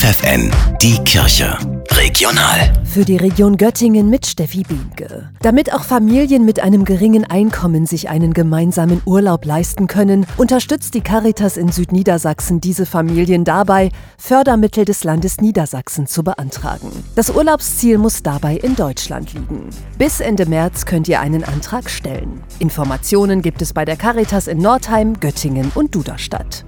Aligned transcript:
FFN, 0.00 0.50
die 0.80 0.96
Kirche. 1.04 1.58
Regional. 1.90 2.72
Für 2.86 3.04
die 3.04 3.18
Region 3.18 3.58
Göttingen 3.58 4.08
mit 4.08 4.24
Steffi 4.24 4.62
Behnke. 4.62 5.28
Damit 5.42 5.74
auch 5.74 5.84
Familien 5.84 6.46
mit 6.46 6.58
einem 6.58 6.86
geringen 6.86 7.26
Einkommen 7.26 7.84
sich 7.84 8.08
einen 8.08 8.32
gemeinsamen 8.32 9.02
Urlaub 9.04 9.44
leisten 9.44 9.88
können, 9.88 10.26
unterstützt 10.38 10.94
die 10.94 11.02
Caritas 11.02 11.58
in 11.58 11.70
Südniedersachsen 11.70 12.62
diese 12.62 12.86
Familien 12.86 13.44
dabei, 13.44 13.90
Fördermittel 14.16 14.86
des 14.86 15.04
Landes 15.04 15.42
Niedersachsen 15.42 16.06
zu 16.06 16.24
beantragen. 16.24 16.90
Das 17.14 17.28
Urlaubsziel 17.28 17.98
muss 17.98 18.22
dabei 18.22 18.56
in 18.56 18.76
Deutschland 18.76 19.34
liegen. 19.34 19.68
Bis 19.98 20.20
Ende 20.20 20.46
März 20.46 20.86
könnt 20.86 21.08
ihr 21.08 21.20
einen 21.20 21.44
Antrag 21.44 21.90
stellen. 21.90 22.42
Informationen 22.58 23.42
gibt 23.42 23.60
es 23.60 23.74
bei 23.74 23.84
der 23.84 23.98
Caritas 23.98 24.46
in 24.46 24.62
Nordheim, 24.62 25.20
Göttingen 25.20 25.70
und 25.74 25.94
Duderstadt. 25.94 26.64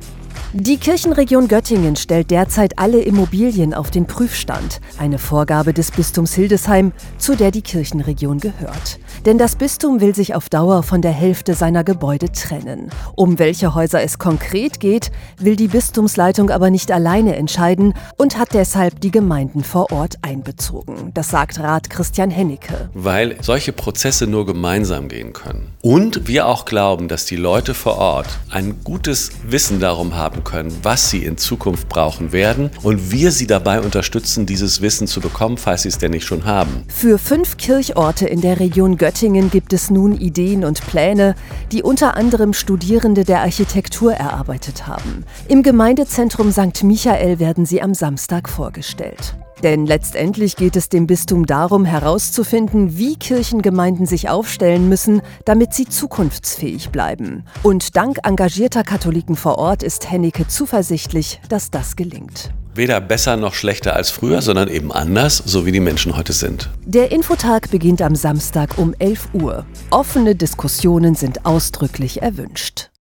Die 0.55 0.77
Kirchenregion 0.77 1.49
Göttingen 1.49 1.97
stellt 1.97 2.31
derzeit 2.31 2.79
alle 2.79 3.01
Immobilien 3.01 3.73
auf 3.73 3.91
den 3.91 4.05
Prüfstand, 4.05 4.83
eine 4.99 5.17
Vorgabe 5.17 5.73
des 5.73 5.91
Bistums 5.91 6.35
Hildesheim, 6.35 6.93
zu 7.17 7.35
der 7.37 7.51
die 7.51 7.63
Kirchenregion 7.63 8.39
gehört. 8.39 8.99
Denn 9.25 9.39
das 9.39 9.57
Bistum 9.57 10.03
will 10.03 10.15
sich 10.15 10.35
auf 10.35 10.51
Dauer 10.51 10.83
von 10.83 11.01
der 11.01 11.13
Hälfte 11.13 11.55
seiner 11.55 11.85
Gebäude 11.85 12.31
trennen. 12.33 12.91
Um 13.17 13.39
welche 13.39 13.75
Häuser 13.75 14.03
es 14.03 14.19
konkret 14.19 14.79
geht, 14.79 15.11
will 15.39 15.57
die 15.57 15.69
Bistumsleitung 15.69 16.51
aber 16.51 16.69
nicht 16.69 16.93
alleine 16.93 17.35
entscheiden 17.37 17.95
und 18.19 18.37
hat 18.37 18.53
deshalb 18.53 19.01
die 19.01 19.11
Gemeinden 19.11 19.65
vor 19.65 19.91
Ort 19.91 20.17
einbezogen. 20.21 21.13
Das 21.15 21.31
sagt 21.31 21.61
Rat 21.61 21.89
Christian 21.89 22.31
Hennecke. 22.31 22.91
Weil 22.93 23.37
solche 23.41 23.73
Prozesse 23.73 24.27
nur 24.27 24.45
gemeinsam 24.45 25.09
gehen 25.09 25.33
können. 25.33 25.73
Und 25.81 26.29
wir 26.29 26.47
auch 26.47 26.67
glauben, 26.67 27.09
dass 27.09 27.25
die 27.25 27.37
Leute 27.37 27.73
vor 27.73 27.97
Ort 27.97 28.29
ein 28.51 28.85
gutes 28.85 29.31
Wissen 29.45 29.81
darum 29.81 30.15
haben 30.15 30.42
können, 30.45 30.73
was 30.83 31.11
sie 31.11 31.25
in 31.25 31.37
Zukunft 31.37 31.89
brauchen 31.89 32.33
werden 32.33 32.71
und 32.83 33.11
wir 33.11 33.33
sie 33.33 33.47
dabei 33.47 33.81
unterstützen, 33.81 34.47
dieses 34.47 34.81
Wissen 34.81 35.07
zu 35.07 35.21
bekommen, 35.21 35.57
falls 35.57 35.83
sie 35.83 35.89
es 35.89 35.99
denn 35.99 36.13
nicht 36.13 36.27
schon 36.27 36.45
haben. 36.45 36.85
Für 36.89 37.19
fünf 37.19 37.57
Kirchorte 37.57 38.27
in 38.27 38.41
der 38.41 38.61
Region 38.61 38.97
Göttingen 38.97 39.51
gibt 39.51 39.73
es 39.73 39.91
nun 39.91 40.17
Ideen 40.17 40.65
und 40.65 40.87
Pläne, 40.87 41.35
die 41.73 41.83
unter 41.83 42.17
anderem 42.17 42.53
Studierende 42.53 43.25
der 43.25 43.41
Architektur 43.41 44.13
erarbeitet 44.13 44.87
haben. 44.87 45.25
Im 45.49 45.63
Gemeindezentrum 45.63 46.53
St. 46.53 46.85
Michael 46.85 47.39
werden 47.39 47.67
sie 47.67 47.83
am 47.83 47.95
Samstag 47.95 48.49
vorgestellt. 48.49 49.35
Denn 49.63 49.87
letztendlich 49.87 50.57
geht 50.57 50.77
es 50.77 50.89
dem 50.89 51.07
Bistum 51.07 51.47
darum 51.47 51.85
herauszufinden, 51.85 52.99
wie 52.99 53.17
Kirchengemeinden 53.17 54.07
sich 54.07 54.29
aufstellen 54.29 54.89
müssen, 54.89 55.23
damit 55.45 55.73
sie 55.73 55.87
zukunftsfähig 55.87 56.91
bleiben. 56.91 57.45
Und 57.63 57.97
dank 57.97 58.19
engagierter 58.25 58.83
Katholiken 58.83 59.37
vor 59.37 59.59
Ort 59.59 59.83
ist 59.83 60.11
Hennecke 60.11 60.49
zuversichtlich, 60.49 61.41
dass 61.49 61.71
das 61.71 61.97
gelingt. 61.97 62.53
Weder 62.75 63.01
besser 63.03 63.37
noch 63.37 63.53
schlechter 63.53 63.95
als 63.95 64.11
früher, 64.11 64.41
sondern 64.41 64.69
eben 64.69 64.93
anders, 64.93 65.37
so 65.45 65.67
wie 65.67 65.73
die 65.73 65.81
Menschen 65.81 66.17
heute 66.17 66.33
sind. 66.33 66.71
Der 66.87 67.13
Infotag 67.13 67.71
beginnt 67.71 68.01
am 68.01 68.17
Samstag 68.17 68.79
um 68.79 68.95
11 68.99 69.29
Uhr. 69.35 69.67
Offene 69.91 70.35
Diskussionen 70.35 71.15
sind 71.15 71.45
ausdrücklich 71.45 72.23
erwünscht. 72.23 72.93